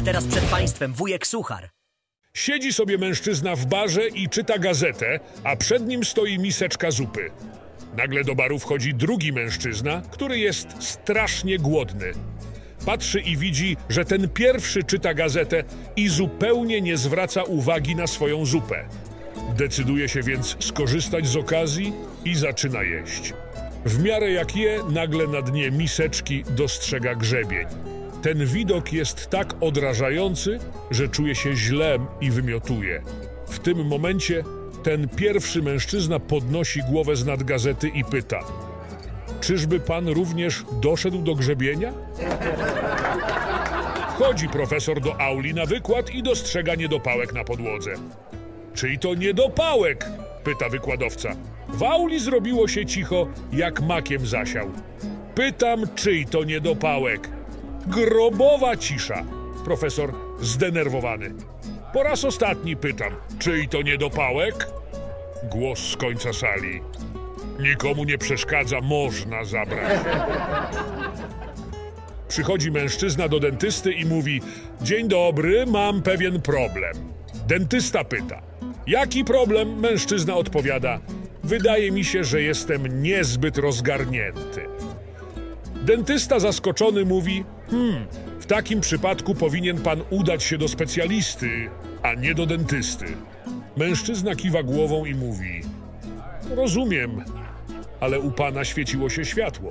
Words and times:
A 0.00 0.02
teraz 0.02 0.24
przed 0.24 0.44
państwem 0.44 0.92
wujek 0.92 1.26
Suchar. 1.26 1.70
Siedzi 2.34 2.72
sobie 2.72 2.98
mężczyzna 2.98 3.56
w 3.56 3.66
barze 3.66 4.08
i 4.08 4.28
czyta 4.28 4.58
gazetę, 4.58 5.20
a 5.44 5.56
przed 5.56 5.86
nim 5.86 6.04
stoi 6.04 6.38
miseczka 6.38 6.90
zupy. 6.90 7.30
Nagle 7.96 8.24
do 8.24 8.34
baru 8.34 8.58
wchodzi 8.58 8.94
drugi 8.94 9.32
mężczyzna, 9.32 10.02
który 10.10 10.38
jest 10.38 10.68
strasznie 10.78 11.58
głodny. 11.58 12.12
Patrzy 12.86 13.20
i 13.20 13.36
widzi, 13.36 13.76
że 13.88 14.04
ten 14.04 14.28
pierwszy 14.28 14.82
czyta 14.82 15.14
gazetę 15.14 15.64
i 15.96 16.08
zupełnie 16.08 16.80
nie 16.80 16.96
zwraca 16.96 17.42
uwagi 17.42 17.96
na 17.96 18.06
swoją 18.06 18.46
zupę. 18.46 18.88
Decyduje 19.56 20.08
się 20.08 20.22
więc 20.22 20.56
skorzystać 20.60 21.26
z 21.26 21.36
okazji 21.36 21.92
i 22.24 22.34
zaczyna 22.34 22.82
jeść. 22.82 23.32
W 23.84 24.02
miarę 24.02 24.32
jak 24.32 24.56
je, 24.56 24.80
nagle 24.90 25.26
na 25.26 25.42
dnie 25.42 25.70
miseczki 25.70 26.44
dostrzega 26.44 27.14
grzebień. 27.14 27.66
Ten 28.22 28.46
widok 28.46 28.92
jest 28.92 29.30
tak 29.30 29.54
odrażający, 29.60 30.58
że 30.90 31.08
czuje 31.08 31.34
się 31.34 31.56
źle 31.56 31.98
i 32.20 32.30
wymiotuje. 32.30 33.02
W 33.48 33.58
tym 33.58 33.86
momencie 33.86 34.44
ten 34.82 35.08
pierwszy 35.08 35.62
mężczyzna 35.62 36.18
podnosi 36.18 36.80
głowę 36.90 37.16
z 37.16 37.24
nad 37.24 37.42
gazety 37.42 37.88
i 37.88 38.04
pyta: 38.04 38.40
Czyżby 39.40 39.80
pan 39.80 40.08
również 40.08 40.64
doszedł 40.80 41.22
do 41.22 41.34
grzebienia? 41.34 41.92
Wchodzi 44.14 44.48
profesor 44.48 45.00
do 45.00 45.20
auli 45.20 45.54
na 45.54 45.66
wykład 45.66 46.14
i 46.14 46.22
dostrzega 46.22 46.74
niedopałek 46.74 47.32
na 47.32 47.44
podłodze. 47.44 47.90
Czyj 48.74 48.98
to 48.98 49.14
niedopałek? 49.14 50.06
pyta 50.44 50.68
wykładowca. 50.68 51.36
W 51.68 51.82
auli 51.82 52.20
zrobiło 52.20 52.68
się 52.68 52.86
cicho, 52.86 53.26
jak 53.52 53.80
makiem 53.80 54.26
zasiał. 54.26 54.70
Pytam, 55.34 55.84
czyj 55.94 56.26
to 56.26 56.44
niedopałek? 56.44 57.39
Grobowa 57.86 58.76
cisza. 58.76 59.24
Profesor 59.64 60.12
zdenerwowany. 60.40 61.34
Po 61.92 62.02
raz 62.02 62.24
ostatni 62.24 62.76
pytam, 62.76 63.12
czyj 63.38 63.68
to 63.68 63.82
niedopałek? 63.82 64.66
Głos 65.50 65.78
z 65.78 65.96
końca 65.96 66.32
sali. 66.32 66.80
Nikomu 67.60 68.04
nie 68.04 68.18
przeszkadza, 68.18 68.80
można 68.80 69.44
zabrać. 69.44 69.98
Przychodzi 72.28 72.70
mężczyzna 72.70 73.28
do 73.28 73.40
dentysty 73.40 73.92
i 73.92 74.04
mówi: 74.04 74.40
Dzień 74.82 75.08
dobry, 75.08 75.66
mam 75.66 76.02
pewien 76.02 76.42
problem. 76.42 76.94
Dentysta 77.46 78.04
pyta: 78.04 78.42
Jaki 78.86 79.24
problem? 79.24 79.80
Mężczyzna 79.80 80.34
odpowiada: 80.34 81.00
Wydaje 81.44 81.90
mi 81.90 82.04
się, 82.04 82.24
że 82.24 82.42
jestem 82.42 83.02
niezbyt 83.02 83.58
rozgarnięty. 83.58 84.66
Dentysta 85.80 86.38
zaskoczony 86.40 87.04
mówi: 87.04 87.44
Hmm, 87.70 88.06
w 88.40 88.46
takim 88.46 88.80
przypadku 88.80 89.34
powinien 89.34 89.80
pan 89.80 90.02
udać 90.10 90.42
się 90.42 90.58
do 90.58 90.68
specjalisty, 90.68 91.70
a 92.02 92.14
nie 92.14 92.34
do 92.34 92.46
dentysty. 92.46 93.04
Mężczyzna 93.76 94.34
kiwa 94.34 94.62
głową 94.62 95.04
i 95.04 95.14
mówi: 95.14 95.62
Rozumiem, 96.56 97.24
ale 98.00 98.20
u 98.20 98.30
pana 98.30 98.64
świeciło 98.64 99.10
się 99.10 99.24
światło. 99.24 99.70